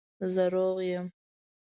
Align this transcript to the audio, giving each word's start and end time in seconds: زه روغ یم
زه 0.33 0.43
روغ 0.53 0.77
یم 0.93 1.05